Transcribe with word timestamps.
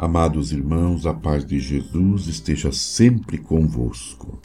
Amados 0.00 0.52
irmãos, 0.52 1.06
a 1.06 1.12
paz 1.12 1.44
de 1.44 1.58
Jesus 1.58 2.28
esteja 2.28 2.70
sempre 2.70 3.36
convosco. 3.36 4.40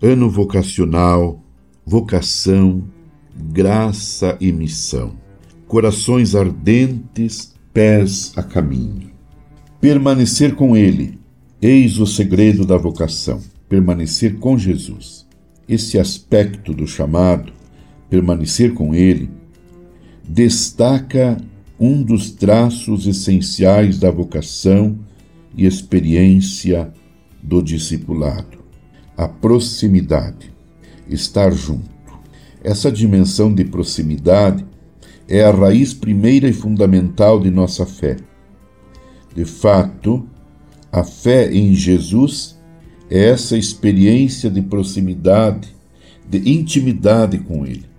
Ano 0.00 0.30
vocacional, 0.30 1.44
vocação, 1.84 2.84
graça 3.36 4.34
e 4.40 4.50
missão. 4.50 5.12
Corações 5.68 6.34
ardentes, 6.34 7.54
pés 7.70 8.32
a 8.34 8.42
caminho. 8.42 9.10
Permanecer 9.78 10.54
com 10.54 10.74
Ele, 10.74 11.18
eis 11.60 11.98
o 11.98 12.06
segredo 12.06 12.64
da 12.64 12.78
vocação. 12.78 13.42
Permanecer 13.68 14.38
com 14.38 14.56
Jesus. 14.56 15.26
Esse 15.68 15.98
aspecto 15.98 16.72
do 16.72 16.86
chamado, 16.86 17.52
permanecer 18.08 18.72
com 18.72 18.94
Ele, 18.94 19.30
destaca 20.26 21.36
um 21.84 22.00
dos 22.00 22.30
traços 22.30 23.08
essenciais 23.08 23.98
da 23.98 24.08
vocação 24.08 24.96
e 25.56 25.66
experiência 25.66 26.92
do 27.42 27.60
discipulado: 27.60 28.58
a 29.16 29.26
proximidade, 29.26 30.52
estar 31.08 31.50
junto. 31.50 31.90
Essa 32.62 32.92
dimensão 32.92 33.52
de 33.52 33.64
proximidade 33.64 34.64
é 35.28 35.42
a 35.42 35.50
raiz 35.50 35.92
primeira 35.92 36.48
e 36.48 36.52
fundamental 36.52 37.40
de 37.40 37.50
nossa 37.50 37.84
fé. 37.84 38.16
De 39.34 39.44
fato, 39.44 40.24
a 40.92 41.02
fé 41.02 41.52
em 41.52 41.74
Jesus 41.74 42.56
é 43.10 43.30
essa 43.30 43.58
experiência 43.58 44.48
de 44.48 44.62
proximidade, 44.62 45.74
de 46.30 46.48
intimidade 46.48 47.38
com 47.38 47.66
Ele 47.66 47.91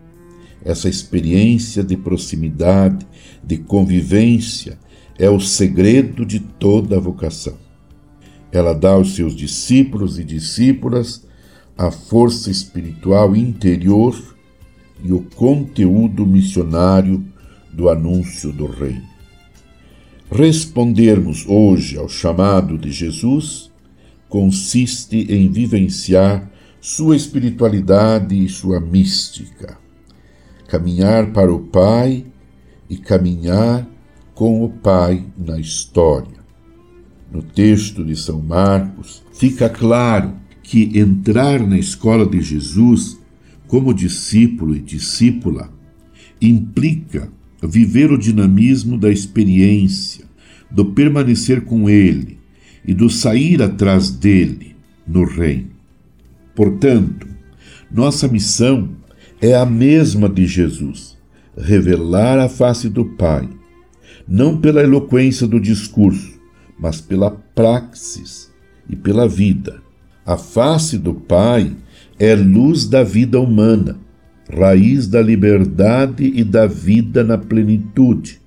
essa 0.63 0.87
experiência 0.87 1.83
de 1.83 1.97
proximidade, 1.97 3.05
de 3.43 3.57
convivência, 3.57 4.77
é 5.19 5.29
o 5.29 5.39
segredo 5.39 6.25
de 6.25 6.39
toda 6.39 6.97
a 6.97 6.99
vocação. 6.99 7.57
Ela 8.51 8.73
dá 8.73 8.91
aos 8.91 9.15
seus 9.15 9.35
discípulos 9.35 10.17
e 10.17 10.23
discípulas 10.23 11.25
a 11.77 11.91
força 11.91 12.49
espiritual 12.49 13.35
interior 13.35 14.15
e 15.03 15.11
o 15.11 15.21
conteúdo 15.35 16.25
missionário 16.25 17.23
do 17.71 17.89
anúncio 17.89 18.51
do 18.51 18.65
Reino. 18.65 19.03
Respondermos 20.31 21.45
hoje 21.47 21.97
ao 21.97 22.07
chamado 22.07 22.77
de 22.77 22.91
Jesus 22.91 23.71
consiste 24.29 25.27
em 25.29 25.51
vivenciar 25.51 26.49
sua 26.79 27.15
espiritualidade 27.15 28.35
e 28.35 28.49
sua 28.49 28.79
mística 28.79 29.82
caminhar 30.73 31.27
para 31.27 31.53
o 31.53 31.59
Pai 31.59 32.25
e 32.89 32.97
caminhar 32.97 33.87
com 34.33 34.65
o 34.65 34.69
Pai 34.69 35.23
na 35.37 35.59
história. 35.59 36.39
No 37.31 37.43
texto 37.43 38.03
de 38.03 38.15
São 38.15 38.41
Marcos, 38.41 39.21
fica 39.33 39.69
claro 39.69 40.33
que 40.63 40.97
entrar 40.97 41.59
na 41.59 41.77
escola 41.77 42.25
de 42.25 42.41
Jesus 42.41 43.19
como 43.67 43.93
discípulo 43.93 44.75
e 44.75 44.79
discípula 44.79 45.69
implica 46.41 47.29
viver 47.61 48.11
o 48.11 48.17
dinamismo 48.17 48.97
da 48.97 49.11
experiência, 49.11 50.25
do 50.71 50.85
permanecer 50.85 51.65
com 51.65 51.87
Ele 51.87 52.39
e 52.83 52.95
do 52.95 53.11
sair 53.11 53.61
atrás 53.61 54.09
dele 54.09 54.75
no 55.05 55.23
reino. 55.23 55.69
Portanto, 56.55 57.27
nossa 57.91 58.27
missão 58.27 59.02
é 59.43 59.53
a 59.55 59.65
mesma 59.65 60.29
de 60.29 60.47
Jesus: 60.47 61.17
revelar 61.57 62.39
a 62.39 62.47
face 62.47 62.87
do 62.87 63.03
Pai, 63.03 63.49
não 64.25 64.57
pela 64.57 64.81
eloquência 64.81 65.45
do 65.45 65.59
discurso, 65.59 66.39
mas 66.79 67.01
pela 67.01 67.29
praxis 67.29 68.49
e 68.89 68.95
pela 68.95 69.27
vida. 69.27 69.81
A 70.25 70.37
face 70.37 70.97
do 70.97 71.13
Pai 71.13 71.75
é 72.17 72.33
luz 72.35 72.85
da 72.85 73.03
vida 73.03 73.37
humana, 73.37 73.97
raiz 74.49 75.07
da 75.09 75.21
liberdade 75.21 76.31
e 76.33 76.41
da 76.41 76.65
vida 76.65 77.21
na 77.21 77.37
plenitude, 77.37 78.39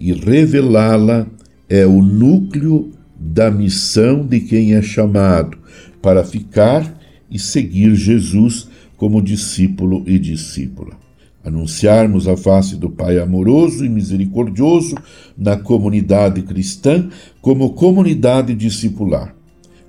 e 0.00 0.14
revelá-la 0.14 1.26
é 1.68 1.86
o 1.86 2.00
núcleo 2.00 2.90
da 3.14 3.50
missão 3.50 4.26
de 4.26 4.40
quem 4.40 4.74
é 4.74 4.80
chamado 4.80 5.58
para 6.00 6.24
ficar 6.24 6.98
e 7.30 7.38
seguir 7.38 7.94
Jesus 7.94 8.71
como 9.02 9.20
discípulo 9.20 10.04
e 10.06 10.16
discípula. 10.16 10.96
Anunciarmos 11.42 12.28
a 12.28 12.36
face 12.36 12.76
do 12.76 12.88
Pai 12.88 13.18
amoroso 13.18 13.84
e 13.84 13.88
misericordioso 13.88 14.94
na 15.36 15.56
comunidade 15.56 16.40
cristã 16.42 17.10
como 17.40 17.70
comunidade 17.70 18.54
discipular. 18.54 19.34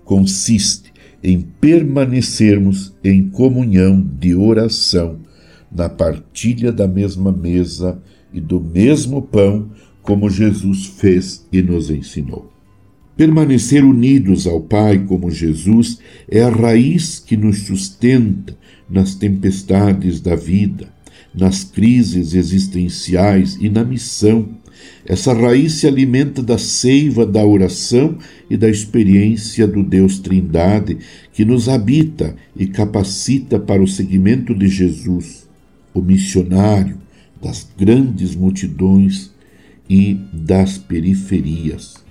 Consiste 0.03 0.91
em 1.23 1.41
permanecermos 1.41 2.91
em 3.03 3.29
comunhão 3.29 4.01
de 4.01 4.33
oração, 4.33 5.19
na 5.71 5.87
partilha 5.87 6.71
da 6.71 6.87
mesma 6.87 7.31
mesa 7.31 8.01
e 8.33 8.41
do 8.41 8.59
mesmo 8.59 9.21
pão, 9.21 9.69
como 10.01 10.27
Jesus 10.27 10.87
fez 10.87 11.47
e 11.53 11.61
nos 11.61 11.91
ensinou. 11.91 12.52
Permanecer 13.15 13.85
unidos 13.85 14.47
ao 14.47 14.59
Pai 14.59 15.05
como 15.05 15.29
Jesus 15.29 15.99
é 16.27 16.41
a 16.41 16.49
raiz 16.49 17.19
que 17.19 17.37
nos 17.37 17.59
sustenta 17.59 18.57
nas 18.89 19.13
tempestades 19.13 20.19
da 20.19 20.35
vida, 20.35 20.91
nas 21.33 21.63
crises 21.63 22.33
existenciais 22.33 23.55
e 23.61 23.69
na 23.69 23.83
missão. 23.83 24.49
Essa 25.05 25.31
raiz 25.31 25.73
se 25.73 25.85
alimenta 25.85 26.41
da 26.41 26.57
seiva 26.57 27.23
da 27.23 27.45
oração 27.45 28.17
e 28.49 28.57
da 28.57 28.67
experiência 28.67 29.67
do 29.67 29.83
Deus 29.83 30.17
Trindade 30.17 30.97
que 31.31 31.45
nos 31.45 31.69
habita 31.69 32.35
e 32.55 32.65
capacita 32.65 33.59
para 33.59 33.83
o 33.83 33.87
seguimento 33.87 34.55
de 34.55 34.67
Jesus, 34.67 35.47
o 35.93 36.01
missionário 36.01 36.97
das 37.39 37.67
grandes 37.77 38.35
multidões 38.35 39.31
e 39.87 40.17
das 40.33 40.79
periferias. 40.79 42.02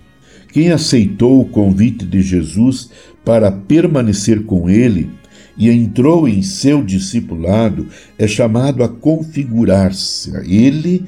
Quem 0.53 0.71
aceitou 0.71 1.41
o 1.41 1.47
convite 1.47 2.05
de 2.05 2.21
Jesus 2.21 2.91
para 3.25 3.51
permanecer 3.51 4.45
com 4.45 4.69
ele 4.69 5.11
e 5.57 5.71
entrou 5.71 6.29
em 6.29 6.43
seu 6.43 6.85
discipulado 6.85 7.87
é 8.19 8.29
chamado 8.29 8.85
a 8.85 8.89
configurar-se 8.89 10.37
a 10.37 10.41
ele 10.45 11.07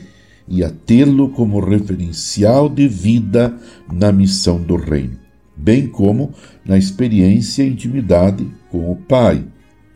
e 0.49 0.65
a 0.65 0.71
tê-lo 0.71 1.29
como 1.29 1.61
referencial 1.61 2.71
de 2.71 2.89
vida 2.89 3.55
na 3.93 4.11
missão 4.11 4.61
do 4.61 4.77
reino, 4.77 5.19
bem 5.55 5.89
como 5.89 6.33
na 6.65 6.79
experiência 6.79 7.63
e 7.63 7.71
intimidade 7.71 8.47
com 8.71 8.91
o 8.91 8.97
Pai. 8.97 9.45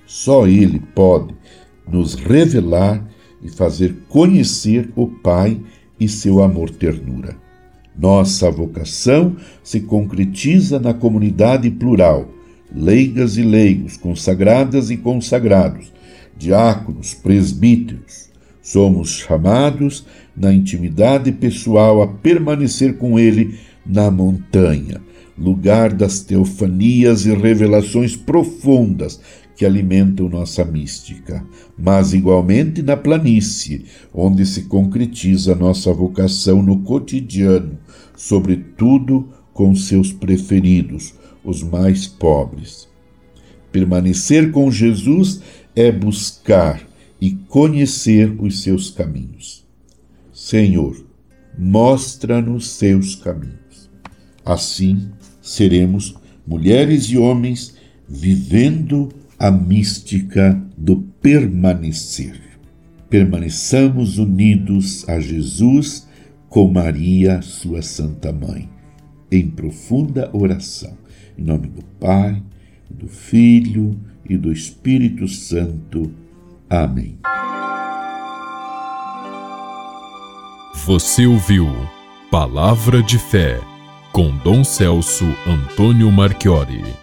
Só 0.06 0.46
ele 0.46 0.82
pode 0.94 1.34
nos 1.90 2.14
revelar 2.14 3.02
e 3.42 3.48
fazer 3.48 3.96
conhecer 4.10 4.90
o 4.94 5.06
Pai 5.06 5.58
e 5.98 6.06
seu 6.06 6.42
amor-ternura. 6.42 7.47
Nossa 7.98 8.48
vocação 8.48 9.36
se 9.62 9.80
concretiza 9.80 10.78
na 10.78 10.94
comunidade 10.94 11.68
plural, 11.68 12.28
leigas 12.72 13.36
e 13.36 13.42
leigos, 13.42 13.96
consagradas 13.96 14.88
e 14.88 14.96
consagrados, 14.96 15.92
diáconos, 16.36 17.12
presbíteros. 17.12 18.28
Somos 18.62 19.16
chamados 19.16 20.06
na 20.36 20.52
intimidade 20.52 21.32
pessoal 21.32 22.00
a 22.00 22.06
permanecer 22.06 22.98
com 22.98 23.18
Ele 23.18 23.58
na 23.84 24.10
montanha, 24.12 25.00
lugar 25.36 25.92
das 25.92 26.20
teofanias 26.20 27.26
e 27.26 27.34
revelações 27.34 28.14
profundas 28.14 29.20
que 29.58 29.66
alimentam 29.66 30.28
nossa 30.28 30.64
mística, 30.64 31.44
mas 31.76 32.14
igualmente 32.14 32.80
na 32.80 32.96
planície, 32.96 33.86
onde 34.14 34.46
se 34.46 34.62
concretiza 34.62 35.52
nossa 35.52 35.92
vocação 35.92 36.62
no 36.62 36.78
cotidiano, 36.82 37.76
sobretudo 38.16 39.28
com 39.52 39.74
seus 39.74 40.12
preferidos, 40.12 41.12
os 41.42 41.60
mais 41.64 42.06
pobres. 42.06 42.86
Permanecer 43.72 44.52
com 44.52 44.70
Jesus 44.70 45.40
é 45.74 45.90
buscar 45.90 46.80
e 47.20 47.32
conhecer 47.32 48.32
os 48.40 48.62
seus 48.62 48.92
caminhos. 48.92 49.66
Senhor, 50.32 51.04
mostra-nos 51.58 52.70
seus 52.70 53.16
caminhos. 53.16 53.90
Assim 54.44 55.10
seremos 55.42 56.14
mulheres 56.46 57.06
e 57.06 57.18
homens 57.18 57.74
vivendo 58.08 59.08
a 59.38 59.50
mística 59.50 60.60
do 60.76 60.96
permanecer. 61.20 62.40
Permaneçamos 63.08 64.18
unidos 64.18 65.08
a 65.08 65.20
Jesus 65.20 66.06
com 66.48 66.70
Maria, 66.70 67.40
sua 67.42 67.82
Santa 67.82 68.32
Mãe, 68.32 68.68
em 69.30 69.48
profunda 69.48 70.28
oração. 70.32 70.96
Em 71.36 71.42
nome 71.42 71.68
do 71.68 71.82
Pai, 72.00 72.42
do 72.90 73.06
Filho 73.06 73.98
e 74.28 74.36
do 74.36 74.52
Espírito 74.52 75.28
Santo. 75.28 76.12
Amém. 76.68 77.18
Você 80.84 81.26
ouviu 81.26 81.66
Palavra 82.30 83.02
de 83.02 83.18
fé 83.18 83.58
com 84.12 84.36
Dom 84.44 84.62
Celso 84.62 85.24
Antônio 85.46 86.12
Marchiori. 86.12 86.98